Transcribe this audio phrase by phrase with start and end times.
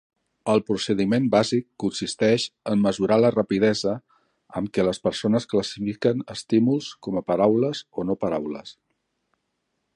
[0.51, 3.93] El procediment bàsic consisteix en mesurar la rapidesa
[4.61, 8.77] amb què les persones classifiquen estímuls com a paraules o no paraules.